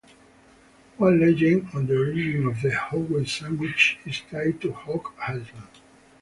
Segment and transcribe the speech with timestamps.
[0.97, 5.69] One legend of the origin of the hoagie sandwich is tied to Hog Island.